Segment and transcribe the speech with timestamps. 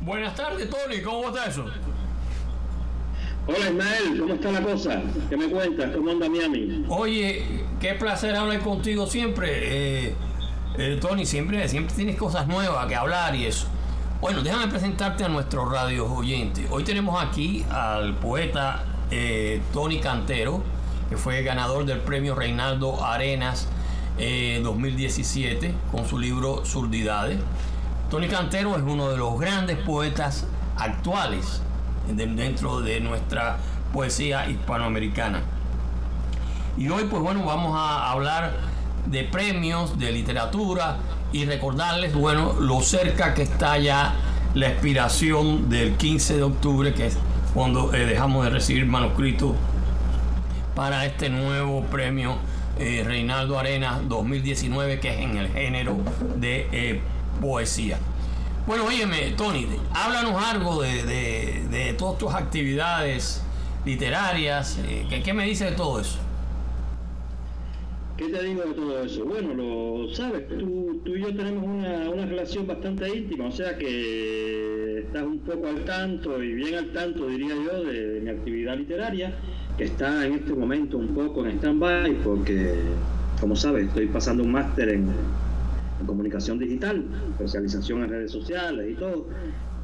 [0.00, 1.02] Buenas tardes, Tony.
[1.02, 1.66] ¿Cómo está eso?
[3.46, 5.02] Hola Ismael, ¿cómo está la cosa?
[5.28, 5.90] ¿Qué me cuentas?
[5.94, 6.86] ¿Cómo anda Miami?
[6.88, 10.08] Oye, qué placer hablar contigo siempre.
[10.08, 10.14] Eh,
[10.78, 13.66] eh, Tony, siempre, siempre tienes cosas nuevas que hablar y eso.
[14.22, 16.66] Bueno, déjame presentarte a nuestros radios oyentes.
[16.70, 20.62] Hoy tenemos aquí al poeta eh, Tony Cantero,
[21.10, 23.68] que fue ganador del premio Reinaldo Arenas
[24.16, 27.38] 2017 con su libro Surdidades.
[28.10, 30.44] Tony Cantero es uno de los grandes poetas
[30.76, 31.62] actuales
[32.08, 33.58] dentro de nuestra
[33.92, 35.42] poesía hispanoamericana.
[36.76, 38.56] Y hoy pues bueno, vamos a hablar
[39.06, 40.96] de premios, de literatura
[41.32, 44.14] y recordarles, bueno, lo cerca que está ya
[44.54, 47.18] la expiración del 15 de octubre, que es
[47.54, 49.52] cuando eh, dejamos de recibir manuscritos
[50.74, 52.38] para este nuevo premio
[52.76, 55.96] eh, Reinaldo Arena 2019, que es en el género
[56.36, 57.00] de eh,
[57.40, 57.98] poesía.
[58.66, 63.42] Bueno, óyeme, Tony, háblanos algo de, todas tus actividades
[63.84, 64.78] literarias.
[64.86, 66.18] Eh, ¿qué, me dices de todo eso?
[68.16, 69.24] ¿Qué te digo de todo eso?
[69.24, 75.22] Bueno, lo sabes, tú, y yo tenemos una, relación bastante íntima, o sea que estás
[75.24, 79.34] un poco al tanto y bien al tanto, diría yo, de, mi actividad literaria,
[79.78, 82.74] que está en este momento un poco en stand-by porque,
[83.40, 85.08] como sabes, estoy pasando un máster en
[86.06, 89.26] comunicación digital, especialización en redes sociales y todo.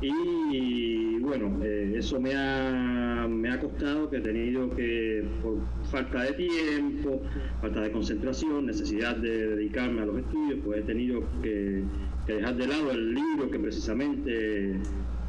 [0.00, 5.58] Y bueno, eh, eso me ha, me ha costado que he tenido que, por
[5.90, 7.22] falta de tiempo,
[7.62, 11.82] falta de concentración, necesidad de dedicarme a los estudios, pues he tenido que,
[12.26, 14.78] dejar de lado el libro que precisamente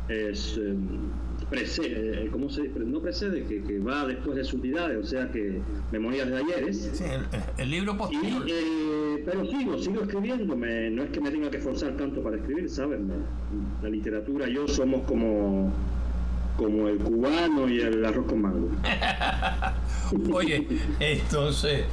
[0.09, 0.57] es...
[0.57, 5.61] Em, precede, eh, ¿cómo se No precede, que, va después de sus o sea que
[5.91, 6.91] Memorias de Ayeres.
[6.93, 7.03] Sí,
[7.57, 8.45] el, libro posterior.
[8.47, 12.69] Eh, pero sigo, sigo escribiéndome, no es que me tenga que forzar tanto para escribir,
[12.69, 12.99] ¿sabes?
[13.81, 15.71] La literatura, yo somos como,
[16.57, 18.69] como el cubano y el arroz con mango.
[20.33, 20.67] Oye,
[20.99, 21.85] entonces...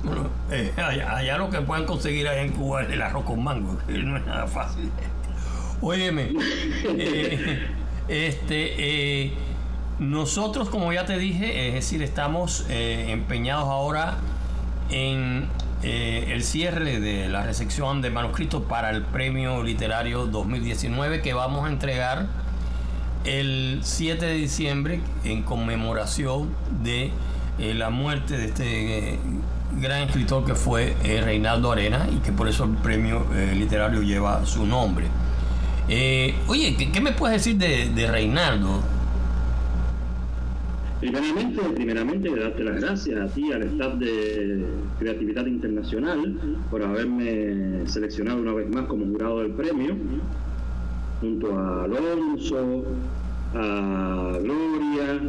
[0.00, 3.76] Bueno, eh, allá, lo que puedan conseguir allá en Cuba es el arroz con mango,
[3.84, 4.88] que no es nada fácil.
[5.80, 6.32] Óyeme,
[6.84, 7.66] eh,
[8.08, 9.32] este, eh,
[9.98, 14.16] nosotros, como ya te dije, es decir, estamos eh, empeñados ahora
[14.90, 15.46] en
[15.82, 21.66] eh, el cierre de la recepción de manuscritos para el Premio Literario 2019 que vamos
[21.66, 22.26] a entregar
[23.24, 27.12] el 7 de diciembre en conmemoración de
[27.58, 29.18] la muerte de este
[29.80, 34.64] gran escritor que fue Reinaldo Arena y que por eso el premio literario lleva su
[34.64, 35.06] nombre.
[35.88, 38.82] Eh, oye, ¿qué, me puedes decir de, Reinaldo?
[41.00, 44.66] Primeramente, primeramente, darte las gracias a ti, al staff de
[44.98, 46.38] Creatividad Internacional,
[46.70, 49.96] por haberme seleccionado una vez más como jurado del premio,
[51.20, 52.84] junto a Alonso,
[53.54, 55.20] a Gloria,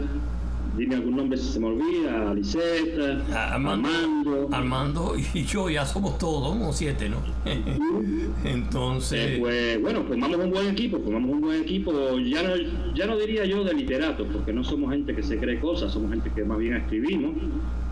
[0.78, 5.16] dime algún nombre si se me olvida, Liseta, Armando, Armando.
[5.34, 7.18] y yo ya somos todos, somos siete, ¿no?
[8.44, 9.19] Entonces.
[9.19, 12.53] Eh, pues bueno, formamos un buen equipo, formamos un buen equipo, ya no,
[12.96, 16.12] ya no diría yo de literatos, porque no somos gente que se cree cosas, somos
[16.12, 17.31] gente que más bien escribimos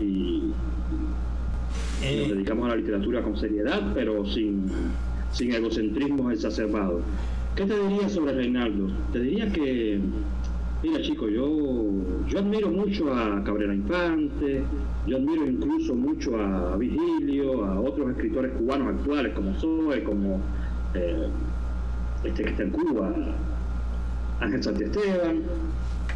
[0.00, 0.52] y,
[2.02, 2.20] eh.
[2.20, 4.70] nos dedicamos a la literatura con seriedad, pero sin,
[5.32, 7.02] sin egocentrismo exacerbado.
[7.56, 8.88] ¿Qué te diría sobre Reinaldo?
[9.12, 9.98] Te diría que
[10.80, 11.48] Mira chicos, yo,
[12.28, 14.62] yo admiro mucho a Cabrera Infante,
[15.08, 20.40] yo admiro incluso mucho a Vigilio, a otros escritores cubanos actuales como Zoe, como
[20.94, 21.26] eh,
[22.22, 23.12] este que está en Cuba,
[24.38, 25.42] Ángel Santiesteban,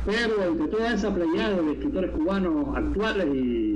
[0.07, 3.72] pero entre toda esa playada de escritores cubanos actuales y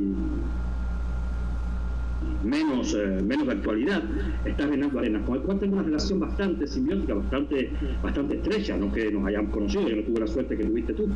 [2.47, 4.03] menos, eh, menos de actualidad,
[4.45, 7.71] está Reinaldo Arenas, con el cual tengo una relación bastante simbiótica, bastante,
[8.03, 11.09] bastante estrecha, no que nos hayamos conocido, yo no tuve la suerte que tuviste tú.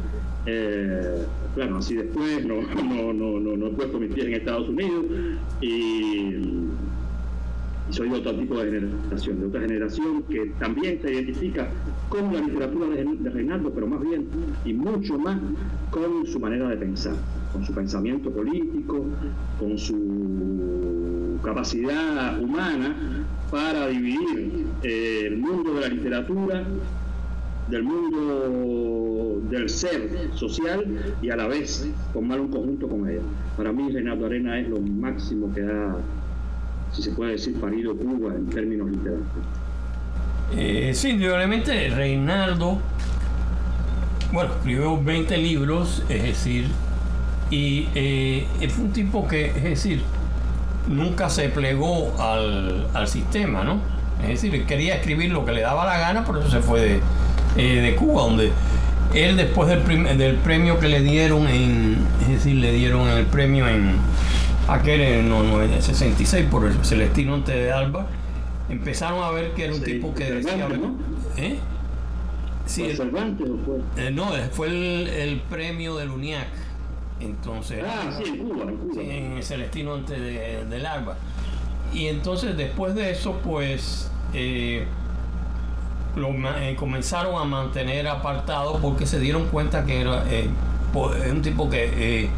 [0.47, 1.25] Eh,
[1.55, 5.05] claro, así después no, no, no, no, he puesto mis pies en Estados Unidos
[5.61, 6.35] y
[7.91, 11.69] soy de otro tipo de generación, de otra generación que también se identifica
[12.09, 14.29] con la literatura de, Reinaldo, pero más bien
[14.65, 15.39] y mucho más
[15.91, 17.15] con su manera de pensar,
[17.53, 19.07] con su pensamiento político,
[19.59, 20.80] con su
[21.43, 22.95] capacidad humana
[23.51, 26.65] para dividir eh, el mundo de la literatura
[27.69, 30.85] del mundo del ser social
[31.23, 33.23] y a la vez formar un conjunto con ella.
[33.57, 35.97] Para mí Reinaldo Arena es lo máximo que ha
[36.93, 39.27] si se puede decir, parido Cuba en términos literarios.
[40.57, 42.79] Eh, sí, indudablemente Reinaldo,
[44.33, 46.67] bueno, escribió 20 libros, es decir,
[47.51, 50.03] y eh, fue un tipo que, es decir,
[50.89, 53.81] nunca se plegó al, sistema, ¿no?
[54.23, 57.01] Es decir, quería escribir lo que le daba la gana, por eso se fue
[57.57, 58.53] eh, de Cuba, donde
[59.15, 63.67] él después del, del premio que le dieron en, es decir, le dieron el premio
[63.67, 63.97] en
[64.69, 68.07] aquel en el 66 por el Celestino Ante de Alba,
[68.69, 70.69] empezaron a ver que era un tipo que decía...
[70.69, 70.95] ¿no?
[71.37, 71.59] ¿Eh?
[72.67, 73.79] Sí, el, Cervantes o fue?
[73.97, 76.47] Eh, no, fue el, el, premio del UNIAC.
[77.21, 79.03] Entonces, ah, sí, en Cuba, en Cuba.
[79.03, 81.17] en el Celestino Ante de, del Alba.
[81.93, 84.87] Y entonces después de eso, pues eh,
[86.17, 86.29] lo,
[86.59, 90.49] eh, comenzaron a mantener apartado porque se dieron cuenta que era eh,
[91.31, 92.31] un tipo que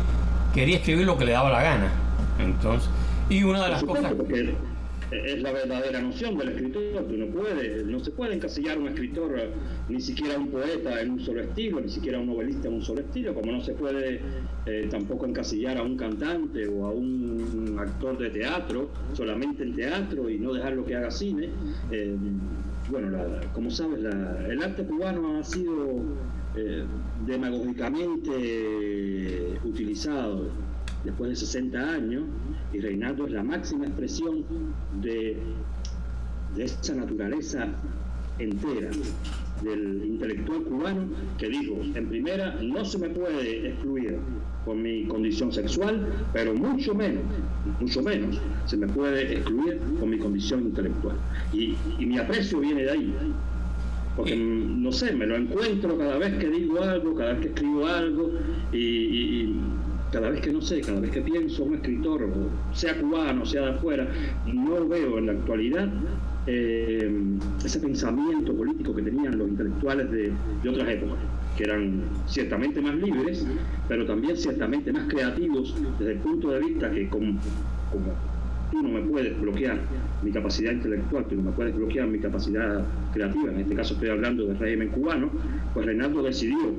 [0.55, 1.93] quería escribir lo que le daba la gana.
[2.39, 2.89] Entonces,
[3.29, 4.13] y una de las cosas
[5.13, 7.05] es la verdadera noción del escritor.
[7.05, 9.35] Tú no puedes, no se puede encasillar un escritor,
[9.89, 13.01] ni siquiera un poeta en un solo estilo, ni siquiera un novelista en un solo
[13.01, 14.21] estilo, como no se puede
[14.67, 20.31] eh, tampoco encasillar a un cantante o a un actor de teatro solamente en teatro
[20.31, 21.49] y no dejarlo que haga cine.
[21.91, 22.17] Eh,
[22.91, 23.17] bueno,
[23.55, 26.01] como sabes, el arte cubano ha sido
[26.57, 26.85] eh,
[27.27, 30.49] demagógicamente utilizado
[31.05, 32.25] después de 60 años,
[32.73, 34.45] y Reinaldo es la máxima expresión
[35.01, 35.37] de,
[36.57, 37.69] de esa naturaleza
[38.39, 38.91] entera
[39.63, 41.03] del intelectual cubano
[41.39, 44.19] que dijo, en primera, no se me puede excluir
[44.65, 47.23] por mi condición sexual, pero mucho menos,
[47.81, 51.17] mucho menos se me puede excluir por mi condición intelectual.
[51.53, 53.15] Y, mi aprecio viene de ahí,
[54.17, 57.87] porque no sé, me lo encuentro cada vez que digo algo, cada vez que escribo
[57.87, 58.33] algo,
[58.73, 59.55] y
[60.13, 62.29] cada vez que no sé, cada vez que pienso un escritor,
[62.75, 64.07] sea cubano, sea de afuera,
[64.47, 65.89] no veo en la actualidad
[66.47, 67.11] eh,
[67.65, 70.33] ese pensamiento político que tenían los intelectuales de,
[70.69, 71.17] otras épocas,
[71.57, 73.47] que eran ciertamente más libres,
[73.89, 77.39] pero también ciertamente más creativos desde el punto de vista que como,
[77.91, 78.13] como
[78.71, 79.79] tú no me puedes bloquear
[80.23, 82.85] mi capacidad intelectual, tú no me puedes bloquear mi capacidad
[83.15, 85.31] creativa, en este caso estoy hablando del régimen cubano,
[85.73, 86.75] pues Reinaldo decidió,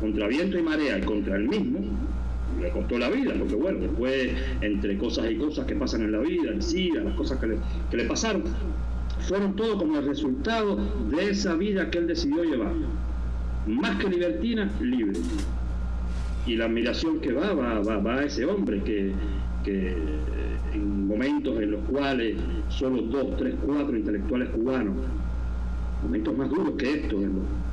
[0.00, 1.80] contra viento y marea y contra el mismo,
[2.60, 6.18] le costó la vida, porque bueno, después entre cosas y cosas que pasan en la
[6.18, 8.44] vida, el SIDA, las cosas que le, pasaron,
[9.20, 10.76] fueron todo como el resultado
[11.10, 12.72] de esa vida que él decidió llevar.
[13.66, 15.20] Más que libertina, libre.
[16.46, 19.12] Y la admiración que va, va, va, a ese hombre que,
[19.64, 19.94] que
[20.72, 22.36] en momentos en los cuales
[22.68, 24.94] solo dos, tres, cuatro intelectuales cubanos,
[26.02, 27.20] momentos más duros que estos,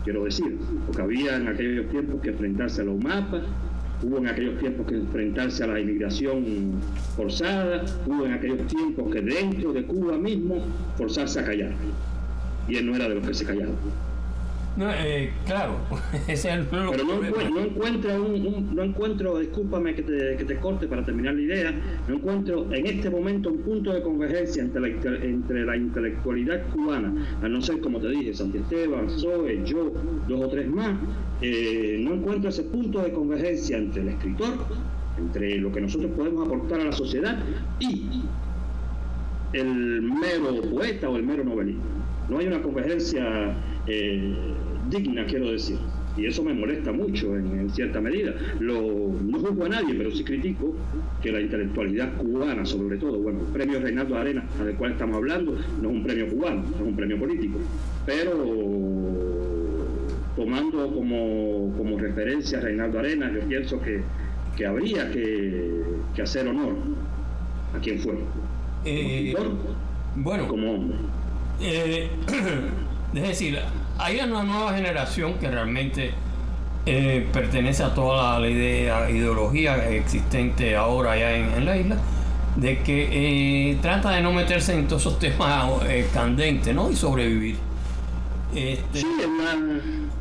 [0.03, 3.43] quiero decir, porque había en aquellos tiempos que enfrentarse a los mapas,
[4.03, 6.81] hubo en aquellos tiempos que enfrentarse a la inmigración
[7.15, 10.57] forzada, hubo en aquellos tiempos que dentro de Cuba mismo
[10.97, 11.73] forzarse a callar.
[12.67, 13.75] Y él no era de los que se callaban.
[14.75, 15.77] No, eh, claro,
[16.27, 20.57] ese es el Pero no, no, encuentro, un, no encuentro, discúlpame que te, que te,
[20.57, 21.73] corte para terminar la idea,
[22.09, 24.87] no encuentro en este momento un punto de convergencia entre la,
[25.23, 29.93] entre la intelectualidad cubana, a no ser, como te dije, Esteban, Zoe, yo,
[30.27, 30.97] dos o tres más,
[31.41, 34.55] eh, no encuentro ese punto de convergencia entre el escritor,
[35.17, 37.39] entre lo que nosotros podemos aportar a la sociedad
[37.79, 38.23] y
[39.53, 41.85] el mero poeta o el mero novelista.
[42.29, 43.55] No hay una convergencia
[43.87, 44.33] eh,
[44.89, 45.77] digna, quiero decir.
[46.17, 48.33] Y eso me molesta mucho en, cierta medida.
[48.59, 50.73] Lo, no juzgo a nadie, pero sí critico
[51.21, 55.57] que la intelectualidad cubana, sobre todo, bueno, el premio Reinaldo Arena, del cual estamos hablando,
[55.81, 57.59] no es un premio cubano, es un premio político.
[58.05, 58.45] Pero
[60.35, 64.01] tomando como, como referencia a Reinaldo Arena, yo pienso que,
[64.55, 66.75] que habría que, que, hacer honor
[67.73, 68.17] a quien fue.
[68.85, 69.35] Eh,
[70.15, 70.97] bueno, como hombre.
[71.59, 72.09] Eh,
[73.15, 73.57] es decir,
[73.97, 76.11] hay una nueva generación que realmente
[76.85, 81.97] eh, pertenece a toda la idea, ideología existente ahora ya en, la isla,
[82.55, 86.91] de que eh, trata de no meterse en todos esos temas eh, candentes ¿no?
[86.91, 87.55] y sobrevivir.
[88.53, 88.99] Este...
[88.99, 89.07] Sí,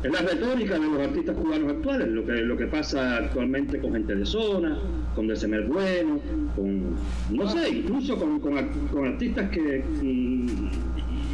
[0.03, 3.93] es la, retórica de los artistas cubanos actuales, lo que, lo que pasa actualmente con
[3.93, 4.77] gente de zona,
[5.15, 6.19] con Desemer Bueno,
[6.55, 6.95] con,
[7.29, 8.57] no sé, incluso con, con,
[9.05, 9.83] artistas que...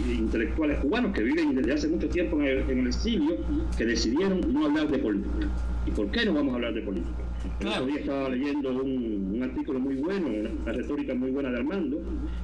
[0.10, 3.38] Intelectuales cubanos que viven desde hace mucho tiempo en el, exilio,
[3.78, 5.48] que decidieron no hablar de política.
[5.86, 7.24] ¿Y por qué no vamos a hablar de política?
[7.58, 11.98] Otro día estaba leyendo un, artículo muy bueno, una, retórica muy buena de Armando,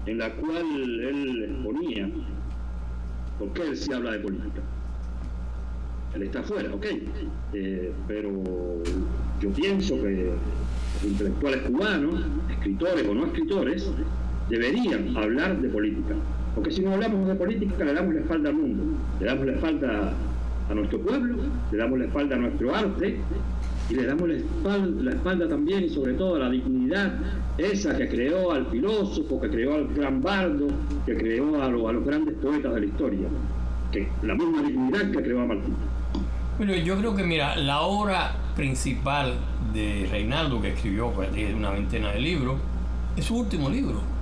[0.05, 0.65] en la cual
[1.01, 2.09] él exponía
[3.39, 4.61] por qué él sí habla de política.
[6.15, 6.85] Él está afuera, ok,
[7.53, 8.31] eh, pero
[9.39, 10.31] yo pienso que
[11.03, 13.91] los intelectuales cubanos, escritores o no escritores,
[14.49, 16.15] deberían hablar de política
[16.57, 18.83] porque si no hablamos de política, le damos la espalda al mundo,
[19.19, 20.13] le damos la espalda
[20.67, 21.35] a nuestro pueblo,
[21.71, 23.19] le damos la espalda a nuestro arte
[23.91, 27.13] y le damos la espalda, también y sobre todo a la dignidad
[27.59, 30.65] esa que creó al filósofo, que creó al gran bardo,
[31.05, 33.27] que creó a, los grandes poetas de la historia.
[33.91, 35.75] que la misma dignidad que creó a Martín.
[36.57, 39.35] Bueno, yo creo que, mira, la obra principal
[39.75, 42.55] de Reinaldo, que escribió pues, una veintena de libros,
[43.15, 44.16] es su último libro.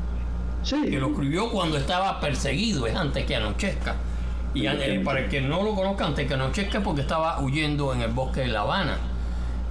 [0.65, 0.81] Sí.
[0.89, 3.95] Que lo escribió cuando estaba perseguido, es antes que anochezca.
[4.53, 8.01] Y eh, para el que no lo conozca, antes que anochezca, porque estaba huyendo en
[8.01, 8.97] el bosque de La Habana.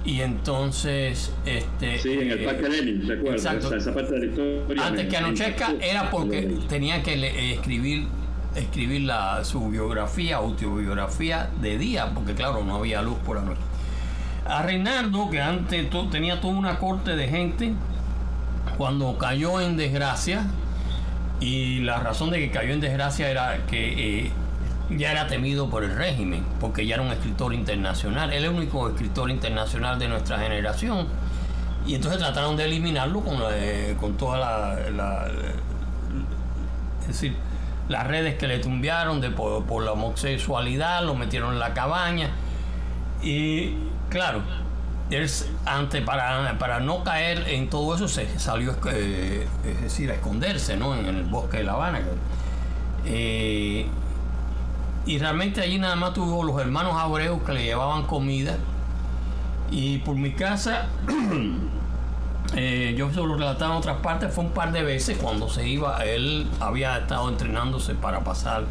[0.05, 1.97] Y entonces, este.
[1.99, 3.35] Sí, en el eh, Parque Lenin, recuerdo.
[3.37, 3.67] exacto.
[3.67, 4.85] Esa, esa parte de la historia.
[4.87, 8.07] Antes me- que anochezca era porque tenía que le- eh, escribir
[8.55, 13.59] escribir la, su biografía, autobiografía de día, porque claro, no había luz por la noche.
[14.47, 17.73] A Reinaldo, que antes to- tenía toda una corte de gente,
[18.77, 20.45] cuando cayó en desgracia,
[21.39, 24.31] y la razón de que cayó en desgracia era que eh,
[24.89, 28.55] ya era temido por el régimen, porque ya era un escritor internacional, él es el
[28.55, 31.07] único escritor internacional de nuestra generación,
[31.87, 35.27] y entonces trataron de eliminarlo con, la- con toda la, la-
[37.89, 42.29] las redes que le tumbiaron de, por, por la homosexualidad, lo metieron en la cabaña,
[43.21, 43.75] y
[44.09, 44.41] claro,
[45.11, 50.09] él s- ante, para, para no caer en todo eso se salió eh, es decir,
[50.11, 50.95] a esconderse ¿no?
[50.95, 51.99] en el bosque de La Habana.
[53.05, 53.87] Eh,
[55.05, 58.55] y realmente allí nada más tuvo los hermanos Abreu que le llevaban comida.
[59.71, 60.87] Y por mi casa,
[62.55, 65.67] eh, yo se lo relataba en otras partes, fue un par de veces cuando se
[65.67, 68.63] iba, él había estado entrenándose para pasar,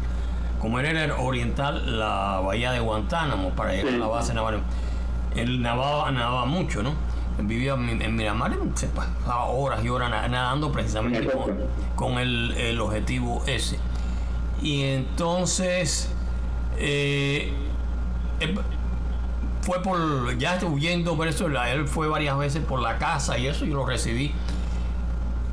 [0.59, 4.61] como él era oriental, la bahía de Guantánamo, para llegar a la base naval.
[5.35, 6.93] Él nadaba, nadaba mucho, ¿no?
[7.37, 11.27] Él vivía en, Miramar, se pasaba horas y horas na- nadando precisamente
[11.95, 13.77] con, el, el objetivo ese.
[14.61, 16.09] Y entonces,
[16.77, 17.53] eh,
[19.61, 23.65] fue por, ya huyendo por eso, él fue varias veces por la casa y eso,
[23.65, 24.31] yo lo recibí.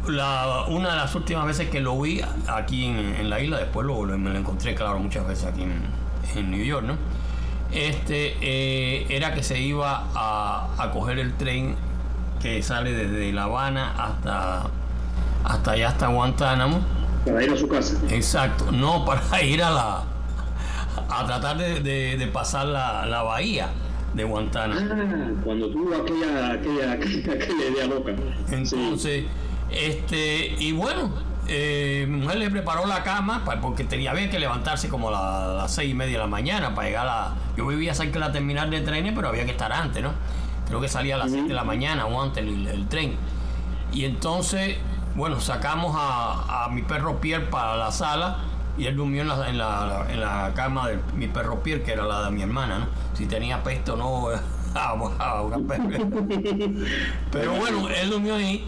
[0.07, 3.87] La, una de las últimas veces que lo vi aquí en, en la isla, después
[3.87, 5.81] lo, lo- me lo encontré, claro, muchas veces aquí en,
[6.35, 6.95] en New York, ¿no?
[7.73, 11.75] Este eh, era que se iba a, a coger el tren
[12.41, 14.65] que sale desde La Habana hasta,
[15.45, 16.81] hasta allá, hasta Guantánamo.
[17.25, 17.97] Para ir a su casa.
[18.11, 20.03] Exacto, no para ir a la
[21.09, 23.69] a tratar de, de- de pasar la, la bahía
[24.15, 24.81] de Guantánamo.
[24.93, 28.13] Ah, cuando tuvo aquella, aquella, aquella idea loca.
[28.47, 28.55] Sí.
[28.55, 29.25] Entonces,
[29.71, 31.11] este, y bueno,
[31.49, 35.55] eh, mi mujer le preparó la cama porque tenía había que levantarse como a la-
[35.63, 37.35] las seis y media de la mañana para llegar a.
[37.57, 40.13] Yo vivía cerca de la terminal de trenes, pero había que estar antes, ¿no?
[40.67, 43.17] Creo que salía a las 7 de la mañana o antes el, el tren.
[43.93, 44.77] Y entonces,
[45.15, 48.39] bueno, sacamos a, a mi perro Pierre para la sala
[48.79, 51.93] y él durmió en la, en la, en la cama de mi perro Pierre, que
[51.93, 52.87] era la de mi hermana, ¿no?
[53.13, 54.29] Si tenía peste o no,
[57.31, 58.67] pero bueno, él durmió ahí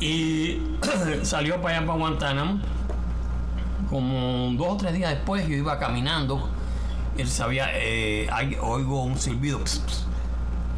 [0.00, 0.60] y
[1.22, 2.60] salió para allá, para Guantánamo.
[3.88, 6.48] Como dos o tres días después, yo iba caminando.
[7.16, 8.28] Él sabía, eh,
[8.60, 9.60] oigo un silbido.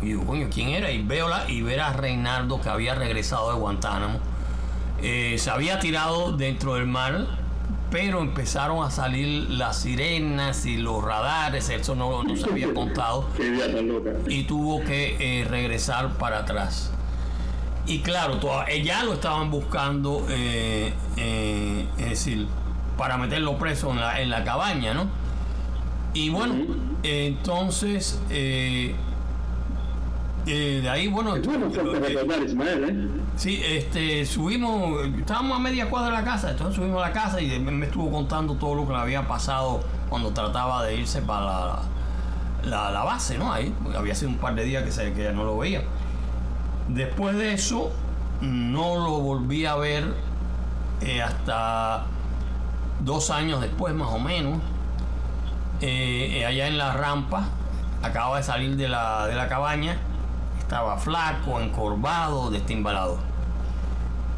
[0.01, 0.91] y digo, coño, ¿quién era?
[0.91, 4.19] Y veo la, y ver a Reinaldo que había regresado de Guantánamo.
[5.03, 7.27] Eh, se había tirado dentro del mar,
[7.91, 11.69] pero empezaron a salir las sirenas y los radares.
[11.69, 13.27] Eso no, no se había contado
[14.29, 16.93] y tuvo que eh, regresar para atrás.
[17.91, 22.47] Y claro, toda- eh, ya lo estaban buscando, eh, eh, es decir,
[22.97, 25.07] para meterlo preso en la, en la cabaña, ¿no?
[26.15, 26.55] Y bueno,
[27.03, 28.95] entonces, eh,
[30.47, 33.21] de ahí, bueno, Es bueno recordar, Ismael, ¿eh?
[33.37, 37.41] Sí, este, subimos, estábamos a media cuadra de la casa, entonces subimos a la casa
[37.41, 41.41] y me estuvo contando todo lo que le había pasado cuando trataba de irse para
[41.45, 41.83] la,
[42.65, 43.53] la, la base, ¿no?
[43.53, 45.83] Ahí, había sido un par de días que, se, que ya no lo veía.
[46.95, 47.93] Después de eso,
[48.41, 50.13] no lo volví a ver
[51.01, 52.07] eh, hasta
[53.01, 54.59] dos años después, más o menos,
[55.81, 57.45] eh, eh, allá en la rampa,
[58.03, 59.99] acababa de salir de la, de la cabaña,
[60.59, 63.19] estaba flaco, encorvado, destimbalado.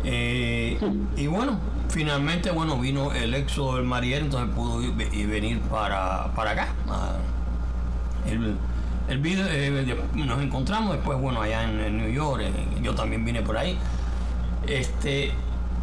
[0.04, 6.68] Y bueno, finalmente bueno vino el éxodo del Mariel, entonces pudo venir para, para acá.
[9.08, 12.94] El, el video, eh, nos encontramos después, bueno, allá en, en New York, eh, yo
[12.94, 13.78] también vine por ahí.
[14.66, 15.32] Este,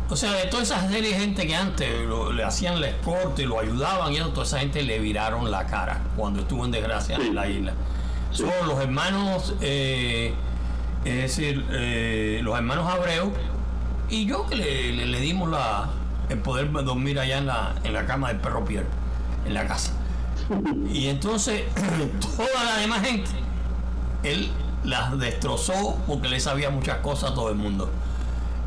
[0.10, 3.44] o sea, de toda esa serie de gente que antes lo- le hacían la escorte
[3.44, 6.72] y lo ayudaban y eso, toda esa gente le viraron la cara cuando estuvo en
[6.72, 7.28] desgracia Sí.
[7.28, 7.74] en la isla.
[8.32, 8.44] Sí.
[8.44, 10.34] Son los hermanos, eh,
[11.06, 13.32] es decir, eh, los hermanos Abreu
[14.10, 15.90] y yo que le, le- le dimos la,
[16.30, 18.88] el poder dormir allá en la, en la cama del perro Pierre,
[19.46, 19.92] en la casa.
[20.92, 21.64] Y entonces
[22.38, 23.30] toda la demás gente,
[24.24, 24.50] él
[24.84, 27.90] las destrozó porque le sabía muchas cosas a todo el mundo.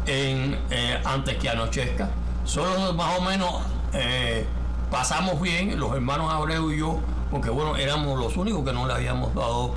[0.06, 2.10] En, eh, antes que anochezca.
[2.44, 3.62] Solo más o menos
[3.92, 4.44] eh,
[4.90, 6.98] pasamos bien, los hermanos Abreu y yo,
[7.30, 9.74] porque bueno, éramos los únicos que no le habíamos dado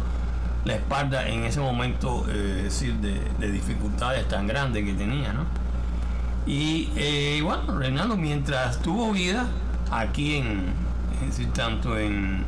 [0.65, 5.45] la espalda en ese momento, eh, decir, de, dificultades tan grandes que tenía, ¿no?
[6.47, 9.47] Y bueno, Reinaldo, mientras tuvo vida
[9.91, 10.84] aquí en,
[11.27, 12.43] decir, tanto en,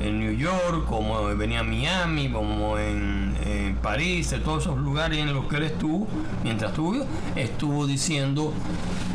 [0.00, 3.28] en New York, como venía a Miami, como en,
[3.82, 6.06] París, en todos esos lugares en los que él estuvo,
[6.42, 8.52] mientras estuvo, estuvo diciendo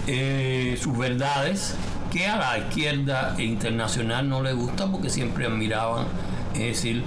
[0.08, 1.76] eh, sus verdades
[2.12, 6.06] que a la izquierda internacional no le gusta porque siempre admiraban,
[6.54, 7.04] es decir,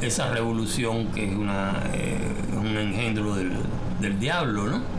[0.00, 2.18] esa revolución que es una, eh,
[2.56, 3.52] un engendro del,
[4.00, 4.93] del diablo, ¿no?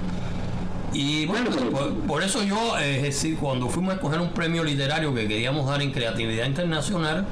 [0.96, 1.50] Y bueno,
[2.08, 5.82] por, eso yo, es decir, cuando fuimos a escoger un premio literario que queríamos dar
[5.82, 7.26] en creatividad internacional,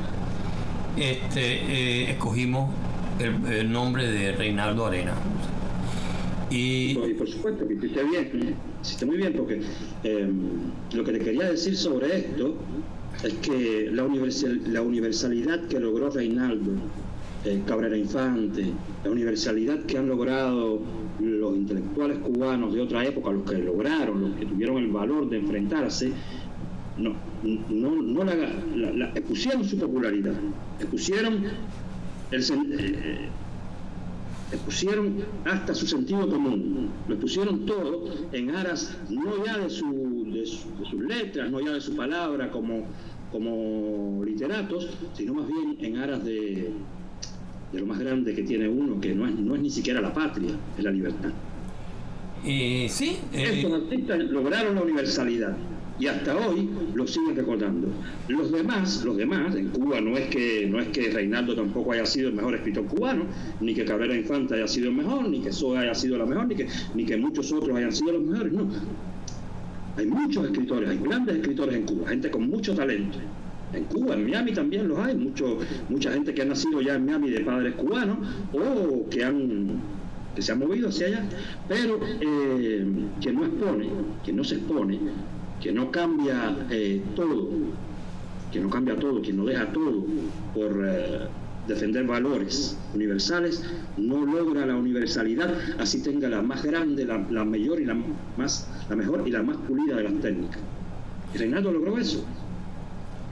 [0.98, 2.70] este, eh, escogimos
[3.20, 5.13] el, nombre de Reinaldo Arena.
[6.50, 9.62] Y, por supuesto que hiciste bien, hiciste muy bien, porque
[10.03, 10.39] em,
[10.93, 12.55] lo que te quería decir sobre esto
[13.24, 14.03] es que la,
[14.67, 16.72] la universalidad que logró Reinaldo
[17.46, 18.65] eh, Cabrera Infante,
[19.05, 20.82] la universalidad que han logrado
[21.20, 25.38] los intelectuales cubanos de otra época, los que lograron, los que tuvieron el valor de
[25.38, 26.12] enfrentarse,
[26.98, 27.15] no,
[27.70, 30.34] no, no la, expusieron su popularidad,
[30.79, 31.43] expusieron,
[32.32, 32.41] el,
[32.79, 33.29] eh,
[34.51, 40.46] expusieron hasta su sentido común, lo expusieron todo en aras no ya de, su, de,
[40.46, 42.86] sus letras, no ya de su palabra como,
[43.32, 46.72] como literatos, sino más bien en aras de,
[47.74, 50.13] de lo más grande que tiene uno, que no es, no es ni siquiera la
[50.13, 51.32] patria, es la libertad.
[52.46, 53.18] y sí.
[53.34, 55.58] Eh, Estos artistas lograron la universalidad
[56.00, 57.88] y hasta hoy lo siguen recordando.
[58.27, 62.06] Los demás, los demás, en Cuba no es que no es que Reinaldo tampoco haya
[62.06, 63.25] sido el mejor escritor cubano,
[63.60, 66.48] ni que Cabrera Infante haya sido el mejor, ni que Soa haya sido la mejor,
[66.48, 68.68] ni que, ni que muchos otros hayan sido los mejores, no.
[69.98, 73.20] Hay muchos escritores, hay grandes escritores en Cuba, gente con mucho talento
[73.74, 77.06] en Cuba, en Miami también los hay, mucho, mucha gente que ha nacido ya en
[77.06, 78.18] Miami de padres cubanos
[78.53, 79.81] o que han
[80.36, 81.29] que se han movido hacia allá,
[81.68, 82.86] pero eh,
[83.22, 83.88] que no expone,
[84.24, 85.00] que no se expone,
[85.62, 87.50] que no cambia eh, todo,
[88.51, 90.05] que no cambia todo, que no deja todo
[90.55, 91.27] por eh,
[91.68, 93.64] defender valores universales,
[93.98, 97.96] no logra la universalidad, así tenga la más grande, la, la mayor y la
[98.38, 100.59] más, la mejor y la más pulida de las técnicas.
[101.33, 102.25] Y Reinaldo logró eso.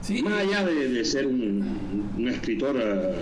[0.02, 3.14] Más allá de, ser un, escritor eh,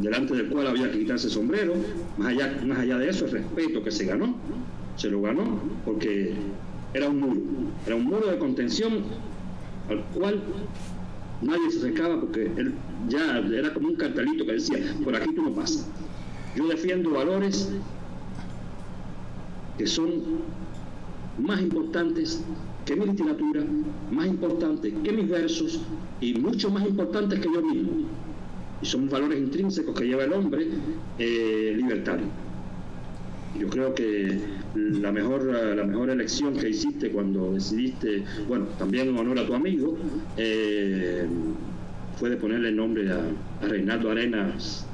[0.00, 1.74] delante del cual había que quitarse sombrero,
[2.18, 4.36] más allá, más allá de eso, el respeto que se ganó,
[4.96, 6.34] se lo ganó porque
[6.94, 7.40] era un muro,
[7.84, 9.02] era un muro de contención
[9.90, 10.40] al cual
[11.42, 12.74] nadie se acercaba porque él
[13.08, 15.88] ya era como un cartelito que decía, por aquí tú no pasas.
[16.54, 17.72] Yo defiendo valores
[19.76, 20.22] que son
[21.38, 22.44] más importantes
[22.86, 23.64] que mi literatura,
[24.12, 25.80] más importante que mis versos
[26.20, 27.90] y mucho más importantes que yo mismo.
[28.80, 30.68] Y son valores intrínsecos que lleva el hombre
[31.18, 32.26] eh, libertario.
[33.58, 34.38] Yo creo que
[34.74, 39.54] la mejor, la mejor elección que hiciste cuando decidiste, bueno, también en honor a tu
[39.54, 39.96] amigo,
[40.36, 41.26] eh,
[42.16, 43.18] fue de ponerle el nombre a,
[43.62, 44.86] a Reinaldo Arenas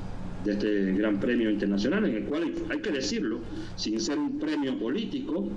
[0.45, 3.41] de este gran premio internacional, en el cual hay que decirlo,
[3.77, 5.49] sin ser un premio político,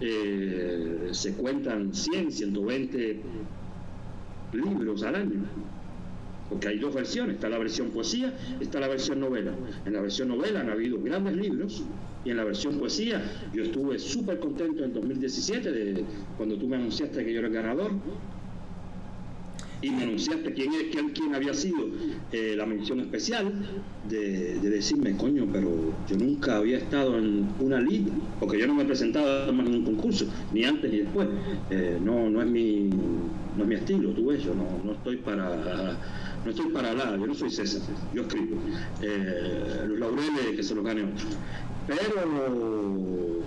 [0.00, 3.20] eh, se cuentan 100, 120
[4.52, 5.44] libros al año.
[6.48, 9.52] Porque hay dos versiones, está la versión poesía, está la versión novela.
[9.84, 11.84] En la versión novela han habido grandes libros
[12.24, 13.22] y en la versión poesía
[13.54, 16.04] yo estuve súper contento en 2017 de,
[16.36, 17.92] cuando tú me anunciaste que yo era el ganador
[19.82, 20.70] y me anunciaste quién,
[21.14, 21.78] quién, había sido
[22.32, 23.52] eh, la mención especial
[24.08, 25.70] de, decirme, coño, pero
[26.08, 29.74] yo nunca había estado en una liga, porque yo no me he presentado más en
[29.76, 31.28] un concurso, ni antes ni después.
[31.70, 32.90] Eh, no, no es mi
[33.56, 35.96] no es mi estilo, tú ves, yo no, no estoy para
[36.44, 37.82] no estoy para nada, yo no soy César,
[38.14, 38.56] yo escribo.
[39.02, 41.26] Eh, los laureles que se los gane otro.
[41.86, 43.40] Pero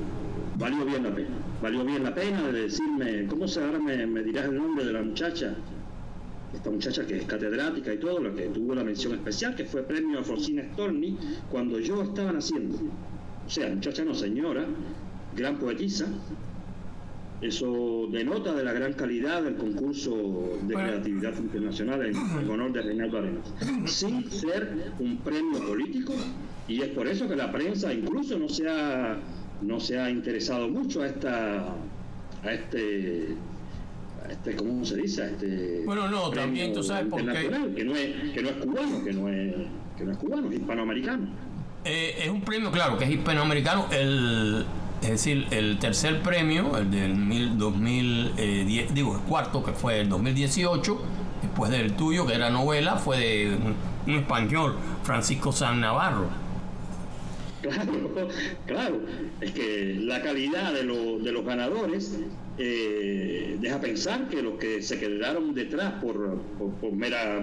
[0.59, 1.29] valió bien la pena,
[1.61, 5.01] valió bien la pena de decirme, ¿cómo se ahora me dirás el nombre de la
[5.01, 5.55] muchacha?
[6.53, 9.83] Esta muchacha que es catedrática y todo, la que tuvo la mención especial, que fue
[9.83, 11.17] premio a Forcina Storni
[11.49, 12.77] cuando yo estaba naciendo.
[13.45, 14.65] O sea, muchacha no señora,
[15.35, 16.07] gran poetisa.
[17.41, 22.15] Eso denota de la gran calidad del concurso de creatividad internacional en,
[22.49, 23.53] honor de Reinaldo Arenas,
[23.85, 26.13] sin ser un premio político,
[26.69, 29.17] y es por eso que la prensa incluso no se ha,
[29.61, 31.75] no se ha interesado mucho a esta
[32.43, 33.35] a este
[34.29, 35.25] este, ¿cómo se dice?
[35.25, 37.49] Este bueno, no, también tú sabes por qué.
[37.75, 39.53] Que no, es, que no es cubano, que no es,
[39.97, 41.27] que no es cubano, es hispanoamericano.
[41.85, 43.87] Eh, es un premio, claro, que es hispanoamericano.
[43.91, 44.65] El,
[45.01, 51.01] Es decir, el tercer premio, el del 2010, digo, el cuarto, que fue el 2018,
[51.41, 53.57] después del tuyo, que era novela, fue de
[54.05, 56.27] un, español, Francisco San Navarro.
[57.61, 57.93] Claro,
[58.65, 59.01] claro.
[59.41, 62.17] Es que la calidad de, de los ganadores
[62.57, 66.39] eh, deja pensar que los que se quedaron detrás por,
[66.79, 67.41] por mera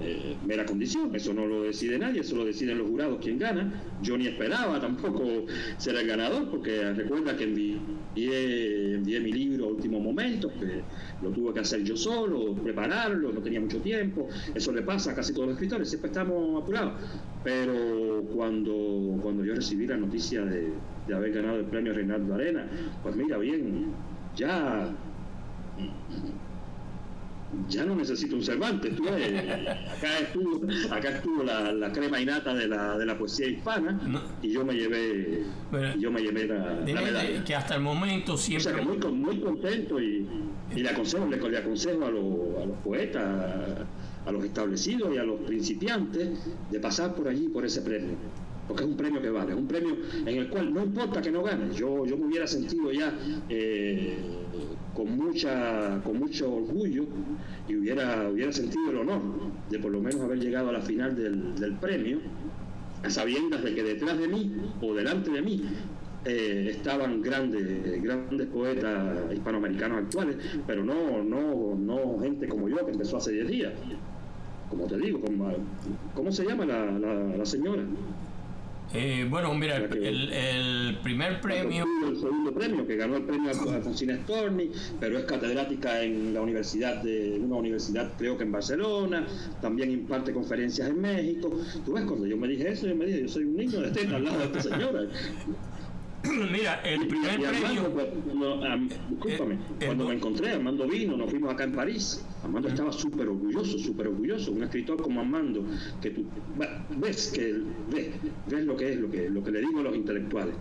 [0.00, 3.72] eh, mera condición, eso no lo decide nadie, eso lo deciden los jurados quien gana.
[4.00, 5.46] Yo ni esperaba tampoco
[5.76, 10.82] ser el ganador, porque recuerda que envié, envié mi libro a último momento, que
[11.20, 15.14] lo tuve que hacer yo solo, prepararlo, no tenía mucho tiempo, eso le pasa a
[15.16, 16.92] casi todos los escritores, siempre estamos apurados.
[17.42, 20.68] Pero cuando, cuando yo recibí la noticia de,
[21.08, 22.68] de haber ganado el premio Reinaldo Arena,
[23.02, 23.86] pues mira, bien,
[24.38, 24.88] ya
[27.68, 28.92] ya no necesito un Cervantes.
[28.92, 33.98] acá estuvo, acá estuvo la, la, crema innata de la, de la poesía hispana
[34.42, 35.44] y yo me llevé,
[35.98, 37.44] yo me llevé la, medalla.
[37.44, 38.70] Que hasta el momento siempre.
[38.72, 40.26] O sea, que muy, muy contento y,
[40.74, 43.86] y le aconsejo, le, le aconsejo a, a los poetas,
[44.26, 46.38] a, los establecidos y a los principiantes
[46.70, 48.16] de pasar por allí por ese premio
[48.68, 51.32] porque es un premio que vale, es un premio en el cual no importa que
[51.32, 53.12] no gane, yo, yo me hubiera sentido ya
[53.48, 54.18] eh,
[54.94, 57.04] con mucha con mucho orgullo
[57.66, 59.22] y hubiera hubiera sentido el honor
[59.70, 62.18] de por lo menos haber llegado a la final del, premio
[63.02, 64.52] a sabiendas de que detrás de mí
[64.82, 65.62] o delante de mí
[66.24, 72.92] eh, estaban grandes grandes poetas hispanoamericanos actuales pero no no no gente como yo que
[72.92, 73.72] empezó hace 10 días
[74.68, 75.20] como te digo
[76.14, 77.84] ¿cómo, se llama la, la señora?
[78.94, 81.84] Eh, bueno, mira, el, primer premio...
[82.08, 87.02] El segundo premio, que ganó el premio Alfonsina Storni, pero es catedrática en la universidad
[87.02, 89.26] de una universidad, creo que en Barcelona,
[89.60, 91.50] también imparte conferencias en México.
[91.84, 93.90] Tú ves, cuando yo me dije eso, yo me dije, yo soy un niño de
[93.90, 95.00] teta al lado de esta señora.
[96.52, 97.92] Mira, el primer premio.
[97.92, 98.06] Pues,
[99.08, 102.24] discúlpame, eh, cuando me encontré, Armando vino, nos fuimos acá en París.
[102.42, 104.52] Armando estaba súper orgulloso, súper orgulloso.
[104.52, 105.64] Un escritor como Armando,
[106.00, 106.24] que tú
[106.96, 108.10] ves que ves,
[108.46, 110.54] ves lo que es, lo que, lo que le digo a los intelectuales.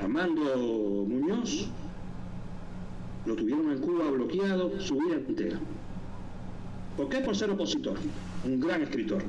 [0.00, 1.68] Armando Muñoz
[3.26, 5.60] lo tuvieron en Cuba bloqueado su vida entera.
[6.96, 7.18] ¿Por qué?
[7.18, 7.96] Por ser opositor,
[8.44, 9.22] un gran escritor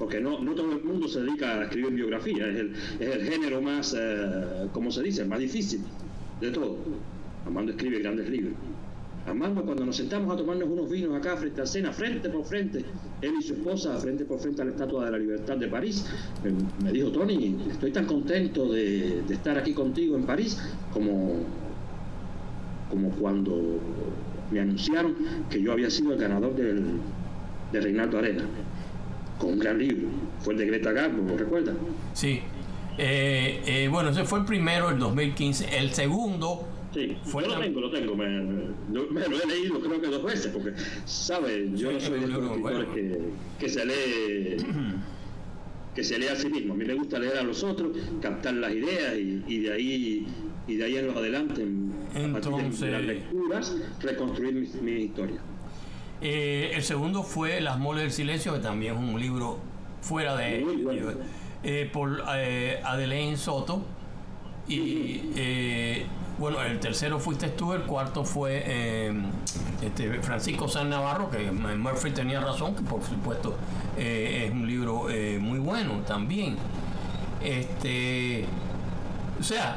[0.00, 3.60] porque no, todo el mundo se dedica a escribir biografía, es el, es el género
[3.60, 5.82] más, eh, como se dice, más difícil
[6.40, 6.78] de todo.
[7.44, 8.54] Armando escribe grandes libros.
[9.26, 12.82] Armando, cuando nos sentamos a tomarnos unos vinos acá frente a cena, frente por frente,
[13.20, 16.06] él y su esposa, frente por frente a la Estatua de la Libertad de París,
[16.82, 20.58] me dijo, Tony, estoy tan contento de, estar aquí contigo en París
[20.94, 21.44] como,
[22.88, 23.78] como cuando
[24.50, 25.14] me anunciaron
[25.50, 26.84] que yo había sido el ganador del,
[27.70, 28.44] de Reinaldo Arena
[29.40, 30.08] con un gran libro.
[30.40, 31.74] Fue el de Greta Garbo, ¿recuerdas?
[32.12, 32.40] Sí.
[32.98, 35.76] Eh, eh, bueno, ese fue el primero, el 2015.
[35.76, 36.68] El segundo.
[36.92, 38.16] Sí, fue yo lo tengo, lo tengo.
[38.16, 40.72] Me, lo he leído creo que dos veces, porque,
[41.04, 41.70] ¿sabes?
[41.78, 43.18] Yo no soy de los escritores que,
[43.58, 44.56] que se lee.
[45.94, 46.74] que se lee a sí mismo.
[46.74, 50.26] A mí me gusta leer a los otros, captar las ideas y, y de ahí
[50.70, 51.66] y de ahí en los adelante,
[52.14, 55.40] Entonces, de las lecturas, reconstruir mi, mi historia.
[56.20, 59.58] Eh, el segundo fue Las Moles del Silencio, que también es un libro
[60.02, 60.64] fuera de...
[61.62, 63.82] Eh, por eh, Adelaine Soto.
[64.68, 65.22] Y
[66.38, 69.10] bueno, el tercero fuiste tú, el cuarto fue
[69.82, 73.56] este, Francisco San Navarro, que Murphy tenía razón, que por supuesto
[73.98, 75.08] es un libro
[75.40, 76.56] muy bueno también.
[77.42, 78.44] Este,
[79.40, 79.76] o sea,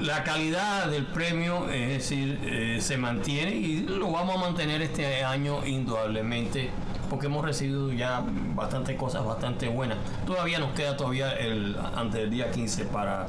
[0.00, 5.24] la calidad del premio, es decir, eh, se mantiene y lo vamos a mantener este
[5.24, 6.70] año indudablemente
[7.08, 9.98] porque hemos recibido ya bastantes cosas bastante buenas.
[10.26, 13.28] Todavía nos queda todavía el antes del día 15 para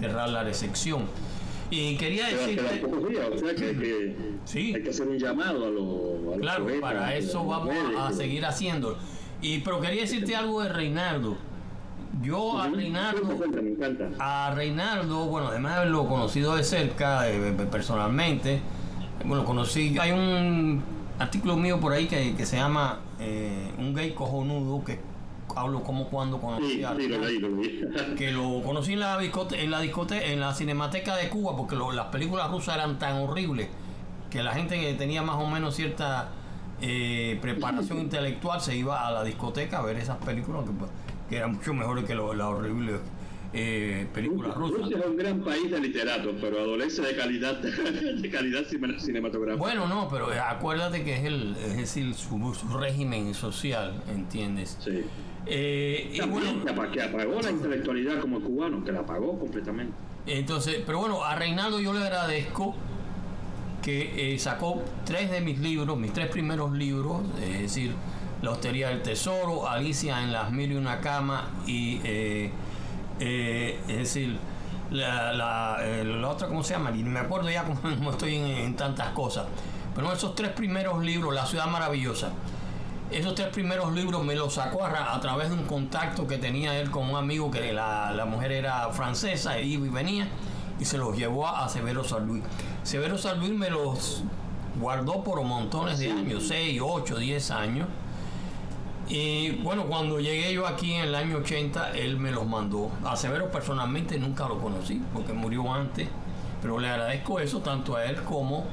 [0.00, 1.06] cerrar la recepción.
[1.70, 2.58] Y quería decir
[3.56, 4.72] que, sí.
[4.74, 8.96] hay que hacer un llamado a los, Claro, para eso vamos a, seguir haciendo.
[9.42, 11.36] Y pero quería decirte algo de Reinaldo.
[12.22, 13.38] Yo a Reinaldo,
[14.18, 18.60] a Reinaldo, bueno, además de haberlo conocido de cerca, eh, personalmente,
[19.24, 20.82] bueno, conocí, hay un
[21.18, 24.98] artículo mío por ahí que, que se llama eh, Un gay cojonudo, que
[25.54, 26.94] hablo como cuando conocí a
[28.16, 32.06] que lo conocí en la en la discoteca, en la cinemateca de Cuba, porque las
[32.06, 33.68] películas rusas eran tan horribles
[34.30, 36.28] que la gente que tenía más o menos cierta
[36.80, 40.90] eh, preparación intelectual se iba a la discoteca a ver esas películas que pues,
[41.28, 42.94] que era mucho mejor que lo, la horrible
[43.52, 44.76] eh, película rusa.
[44.78, 49.56] Rusia es un gran país de literatos, pero adolece de calidad de calidad cinematográfica.
[49.56, 52.38] Bueno, no, pero acuérdate que es el es decir su,
[52.78, 54.76] régimen social, ¿entiendes?
[54.80, 55.04] Sí.
[55.46, 56.62] Eh, y bueno,
[56.92, 59.94] que apagó la intelectualidad como el cubano, que la apagó completamente.
[60.26, 62.74] Entonces, pero bueno, a Reinaldo yo le agradezco
[63.82, 67.92] que eh, sacó tres de mis libros, mis tres primeros libros, es decir,
[68.42, 72.52] La Hostería del Tesoro, Alicia en las Mil y una Cama y, eh,
[73.18, 74.38] eh, es decir,
[74.90, 76.90] la, la, otra, ¿cómo se llama?
[76.90, 79.46] Y me acuerdo ya cómo estoy en, tantas cosas.
[79.94, 82.30] Pero esos tres primeros libros, La Ciudad Maravillosa,
[83.10, 86.90] esos tres primeros libros me los sacó a, través de un contacto que tenía él
[86.90, 90.28] con un amigo que la, la mujer era francesa, iba y venía,
[90.78, 92.44] y se los llevó a Severo San Luis.
[92.84, 94.22] Severo San Luis me los
[94.80, 97.88] guardó por montones de años, 6, 8, 10 años.
[99.08, 102.90] Y bueno, cuando llegué yo aquí en el año 80, él me los mandó.
[103.04, 106.08] A Severo personalmente nunca lo conocí, porque murió antes,
[106.60, 108.66] pero le agradezco eso tanto a él como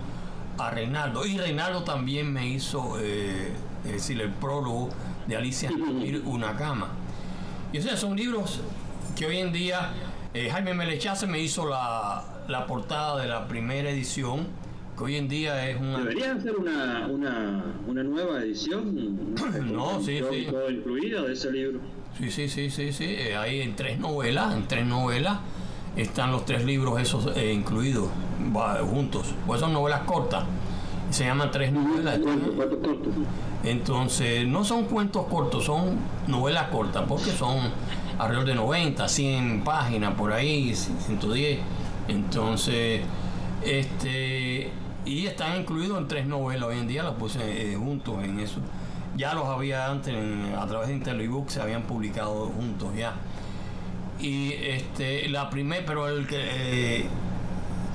[0.58, 1.26] a Reinaldo.
[1.26, 3.54] Y Reinaldo también me hizo, eh,
[3.86, 4.90] es decir, el prólogo
[5.28, 5.70] de Alicia
[6.26, 6.90] una cama.
[7.72, 8.62] Y o sea, son libros
[9.16, 9.92] que hoy en día
[10.34, 14.48] eh, Jaime Melechace me hizo la, la, portada de la primera edición,
[14.98, 16.00] que hoy en día es una...
[16.00, 19.36] ¿Debería hacer una, una, una nueva edición?
[19.72, 20.48] no, sí, sí.
[20.50, 21.80] Todo incluida de ese libro.
[22.18, 23.06] Sí, sí, sí, sí, sí.
[23.06, 25.40] Eh, hay en tres novelas, en tres novelas
[25.96, 28.10] están los tres libros esos eh, incluidos
[28.90, 29.34] juntos.
[29.46, 30.44] Pues son novelas cortas.
[31.10, 32.20] Se llaman tres novelas.
[33.64, 37.58] Entonces, no son cuentos cortos, son novelas cortas, porque son
[38.20, 41.60] alrededor de 90, 100 páginas por ahí, 110.
[42.08, 43.02] Entonces,
[43.64, 44.70] este,
[45.06, 46.70] y están incluidos en tres novelas.
[46.70, 47.40] Hoy en día las puse
[47.74, 48.60] eh, juntos en eso.
[49.16, 50.16] Ya los había antes
[50.58, 53.14] a través de Interlibook, se habían publicado juntos ya.
[54.20, 57.06] Y este, la primera, pero el que eh,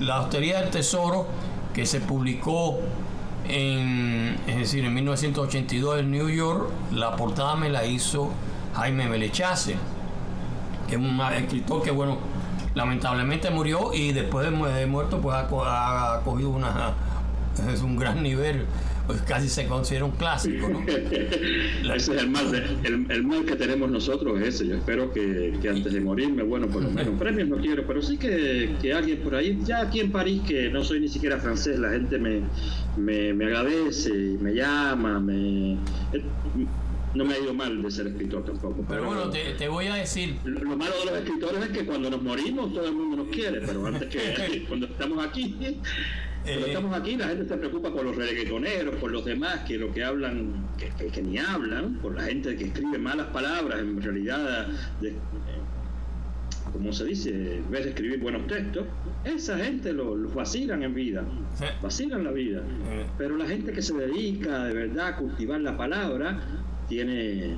[0.00, 1.26] la Hostería del Tesoro,
[1.74, 2.78] que se publicó
[3.48, 8.30] en, es decir, en 1982 en New York, la portada me la hizo
[8.74, 9.76] Jaime Melechace
[10.90, 12.18] que es un escritor que, bueno,
[12.74, 16.94] lamentablemente murió y después de, muerto, pues ha, cogido una,
[17.82, 18.66] un gran nivel
[19.06, 20.80] pues casi se considera un clásico, ¿no?
[20.86, 24.68] ese es el mal, que tenemos nosotros, ese.
[24.68, 28.16] Yo espero que, antes de morirme, bueno, por lo menos premios no quiero, pero sí
[28.18, 31.90] que, alguien por ahí, ya aquí en París, que no soy ni siquiera francés, la
[31.90, 32.42] gente me,
[32.96, 35.76] me, me agradece, me llama, me
[37.14, 38.84] no me ha ido mal de ser escritor tampoco.
[38.88, 40.36] Pero, bueno, te, voy a decir.
[40.44, 43.60] Lo, malo de los escritores es que cuando nos morimos todo el mundo nos quiere,
[43.60, 45.56] pero antes que cuando estamos aquí,
[46.42, 49.76] cuando eh, estamos aquí la gente se preocupa por los reggaetoneros, por los demás que
[49.78, 54.68] lo que hablan, que, ni hablan, por la gente que escribe malas palabras, en realidad,
[55.00, 55.14] de,
[56.72, 58.86] como se dice, en vez de escribir buenos textos,
[59.24, 61.24] esa gente los vacilan en vida,
[61.82, 62.60] vacilan la vida.
[62.60, 63.06] Eh.
[63.18, 66.40] Pero la gente que se dedica de verdad a cultivar la palabra,
[66.90, 67.56] tiene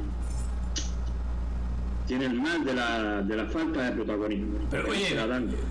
[2.07, 4.59] tiene el mal de la, de la falta de protagonismo.
[4.71, 5.17] Pero oye,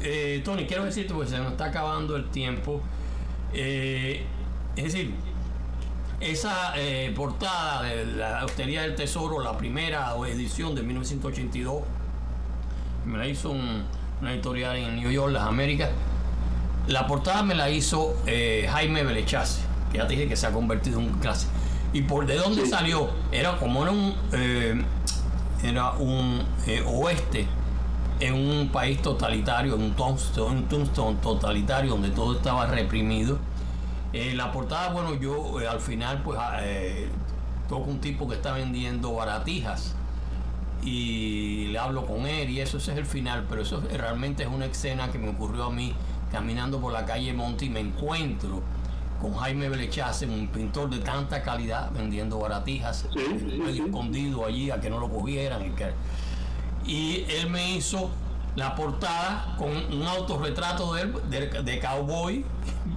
[0.02, 2.82] eh, Tony, quiero decirte, porque se nos está acabando el tiempo.
[3.54, 4.24] Eh,
[4.76, 5.14] es decir,
[6.20, 11.84] esa eh, portada de la Hostería del Tesoro, la primera edición de 1982,
[13.06, 15.92] me la hizo una editorial en New York, las Américas.
[16.88, 21.00] La portada me la hizo Jaime Belechace, que ya te dije que se ha convertido
[21.00, 21.52] en un clásico.
[21.94, 23.10] ¿Y por de dónde salió?
[23.32, 24.82] Era como era un, eh,
[25.64, 27.48] era un eh, oeste
[28.20, 30.64] en un país totalitario, en un Tombstone,
[31.22, 33.40] totalitario donde todo estaba reprimido.
[34.14, 36.60] Eh, la portada, bueno, yo al final pues ah,
[37.68, 39.96] toco un tipo que está vendiendo baratijas
[40.84, 44.50] y le hablo con él y eso, ese es el final, pero eso realmente es
[44.50, 45.94] una escena que me ocurrió a mí
[46.32, 48.62] caminando por la calle Monte y me encuentro
[49.22, 53.06] con Jaime Belechace, un pintor de tanta calidad, vendiendo baratijas,
[53.68, 55.62] escondido allí a que no lo cogieran.
[56.86, 58.10] Y, él me hizo
[58.56, 61.14] la portada con un autorretrato de él,
[61.64, 62.44] de, cowboy,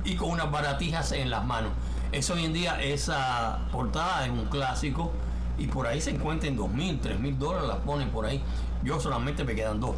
[0.05, 1.73] y con unas baratijas en las manos.
[2.11, 5.13] Eso hoy en día, esa portada es un clásico
[5.59, 8.43] y por ahí se encuentra en dos mil, tres mil dólares, las ponen por ahí.
[8.83, 9.97] Yo solamente me quedan dos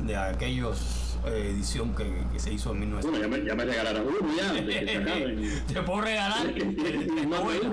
[0.00, 2.04] de aquellos edición que,
[2.38, 3.10] se hizo en 1900.
[3.10, 4.52] Bueno, ya me, ya me regalarás uno ya.
[5.74, 7.72] Te puedo regalar tres novelas.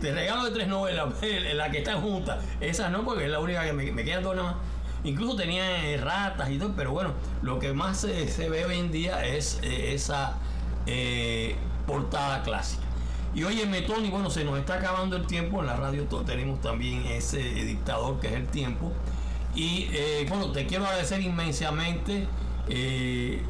[0.00, 1.06] Te regalo de tres novelas,
[1.54, 2.40] la que está junta.
[2.60, 4.60] Esa no, porque es la única que me, me quedan dos nada más.
[5.04, 8.90] Incluso tenía eh, ratas y todo, pero bueno, lo que más se, ve hoy en
[8.90, 10.38] día es eh, esa
[11.86, 12.82] portada clásica.
[13.34, 15.60] Y oye, Tony, bueno, se nos está acabando el tiempo.
[15.60, 18.92] En la radio tenemos también ese dictador que es el tiempo.
[19.54, 19.88] Y
[20.28, 22.26] bueno, te quiero agradecer inmensamente
[22.68, 23.40] eh,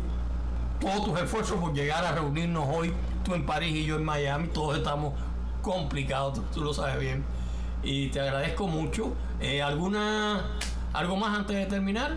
[0.81, 2.93] todos tus esfuerzos por llegar a reunirnos hoy,
[3.25, 5.15] tú en París y yo en Miami, todos estamos
[5.63, 7.25] complicados, tú, lo sabes bien.
[7.83, 9.15] Y te agradezco mucho.
[9.41, 10.59] Eh, ¿Alguna
[10.93, 12.17] algo más antes de terminar?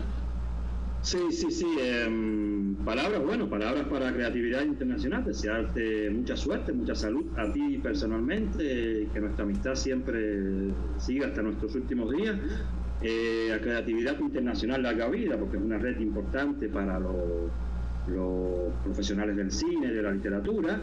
[1.02, 1.66] Sí, sí, sí.
[1.80, 5.24] Em, palabras, bueno, palabras para creatividad internacional.
[5.24, 11.74] Desearte mucha suerte, mucha salud a ti personalmente, que nuestra amistad siempre siga hasta nuestros
[11.74, 12.36] últimos días.
[13.02, 17.14] Eh, a creatividad internacional larga vida, porque es una red importante para los,
[18.08, 20.78] los profesionales del cine, de la literatura,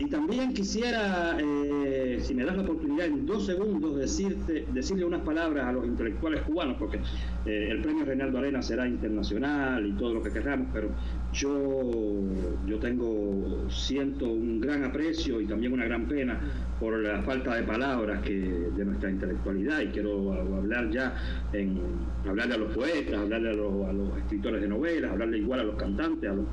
[0.00, 5.22] y también quisiera, eh, si me das la oportunidad en dos segundos, decirte, decirle unas
[5.22, 6.98] palabras a los intelectuales cubanos, porque
[7.44, 10.90] eh, el premio Reinaldo Arena será internacional y todo lo que queramos, pero
[11.32, 12.22] yo,
[12.66, 16.40] yo tengo, siento un gran aprecio y también una gran pena
[16.78, 19.80] por la falta de palabras que, de nuestra intelectualidad.
[19.80, 21.16] Y quiero hablar ya
[21.52, 21.80] en
[22.24, 25.64] hablarle a los poetas, hablarle a los, a los escritores de novelas, hablarle igual a
[25.64, 26.46] los cantantes, a los,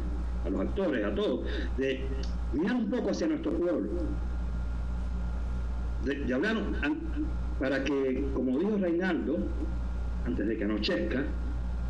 [0.45, 1.45] a los actores, a todos,
[1.77, 2.01] de
[2.53, 3.89] mirar un poco hacia nuestro pueblo,
[6.05, 6.57] de, hablar
[7.59, 9.37] para que, como dijo Reinaldo,
[10.25, 11.23] antes de que anochezca,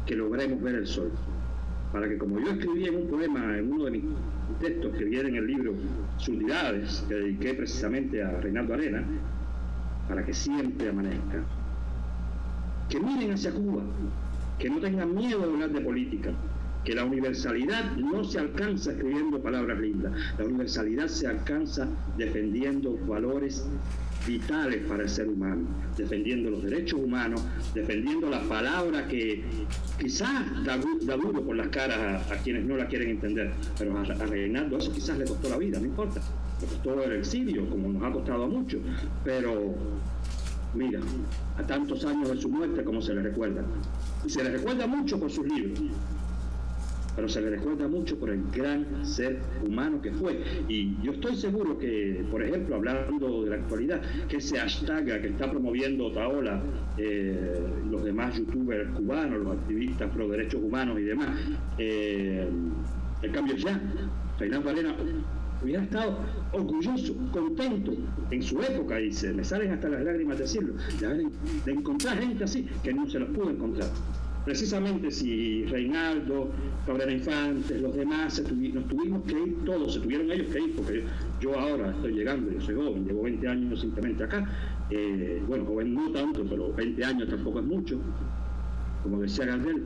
[0.06, 1.12] que logremos ver el sol.
[1.92, 4.04] Para que, como yo escribí en un poema, en uno de mis
[4.60, 5.74] textos que viene en el libro
[6.18, 9.04] Surdidades, que dediqué precisamente a Reinaldo Arena,
[10.08, 11.44] para que siempre amanezca.
[12.90, 13.82] Que miren hacia Cuba,
[14.60, 16.32] que no tengan miedo de hablar de política,
[16.86, 23.66] que la universalidad no se alcanza escribiendo palabras lindas, la universalidad se alcanza defendiendo valores
[24.28, 25.68] vitales para el ser humano,
[25.98, 27.42] defendiendo los derechos humanos,
[27.74, 29.44] defendiendo la palabra que
[30.00, 30.78] quizás da,
[31.18, 34.92] duro por las caras a, quienes no la quieren entender, pero a, a, Reinaldo eso
[34.92, 36.22] quizás le costó la vida, no importa,
[36.62, 38.82] le costó el exilio, como nos ha costado a muchos,
[39.24, 39.76] pero
[40.74, 41.00] mira,
[41.58, 43.64] a tantos años de su muerte como se le recuerda,
[44.26, 45.80] y se le recuerda mucho por sus libros,
[47.16, 50.42] pero se le recuerda mucho por el gran ser humano que fue.
[50.68, 55.28] Y yo estoy seguro que, por ejemplo, hablando de la actualidad, que ese hashtag que
[55.28, 56.62] está promoviendo Taola,
[56.98, 61.30] eh, los demás youtubers cubanos, los activistas pro derechos humanos y demás,
[61.78, 62.48] eh,
[63.22, 63.80] el cambio ya,
[64.38, 64.96] Reinaldo Arena
[65.64, 66.20] hubiera estado
[66.52, 67.94] orgulloso, contento
[68.30, 71.30] en su época, y se me salen hasta las lágrimas decirlo, de,
[71.66, 73.90] de encontrar gente así que no se los pudo encontrar
[74.46, 76.52] precisamente si Reinaldo,
[76.86, 78.42] Cabrera Infante, los demás,
[78.74, 81.04] nos tuvimos que ir todos, se tuvieron ellos que ir, porque
[81.42, 84.48] yo ahora estoy llegando, yo soy joven, llevo 20 años simplemente acá,
[84.92, 88.00] eh, bueno, joven no tanto, pero 20 años tampoco es mucho,
[89.02, 89.84] como decía Gardel,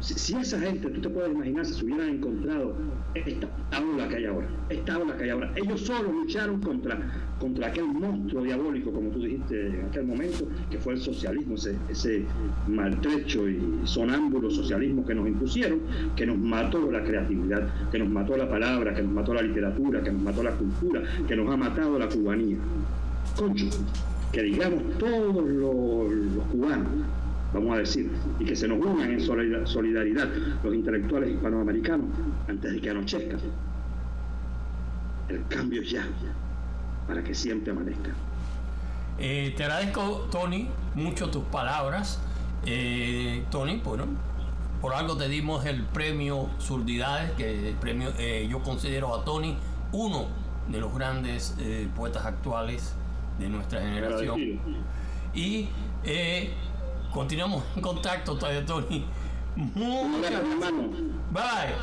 [0.00, 2.74] si, esa gente, tú te puedes imaginar, si se hubieran encontrado
[3.14, 3.48] esta
[3.80, 6.98] ola que hay ahora, esta ola que hay ahora, ellos solo lucharon contra,
[7.40, 11.76] contra aquel monstruo diabólico, como tú dijiste en aquel momento, que fue el socialismo, ese,
[11.88, 12.24] ese
[12.68, 15.80] maltrecho y sonámbulo socialismo que nos impusieron,
[16.14, 20.00] que nos mató la creatividad, que nos mató la palabra, que nos mató la literatura,
[20.02, 22.56] que nos mató la cultura, que nos ha matado la cubanía.
[23.36, 23.66] Concho,
[24.32, 26.88] que digamos todos los cubanos,
[27.52, 30.28] vamos a decir, y que se nos unan en solidaridad
[30.62, 32.06] los intelectuales hispanoamericanos
[32.48, 33.36] antes de que anochezca.
[35.28, 36.06] El cambio ya,
[37.06, 38.10] para que siempre amanezca.
[39.18, 42.20] Eh, te agradezco, Tony, mucho tus palabras.
[42.66, 44.06] Eh, Tony, bueno,
[44.80, 49.56] por algo te dimos el premio Surdidades, que el premio eh, yo considero a Tony
[49.92, 50.26] uno
[50.68, 51.56] de los grandes
[51.96, 52.94] poetas actuales
[53.38, 54.60] de nuestra generación.
[55.34, 55.68] Y
[57.12, 59.04] Continuamos en contacto Tony.
[59.56, 60.88] Muchas gracias, hermano.
[61.32, 61.74] Bye.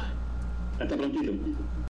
[0.79, 1.31] Hasta prontito.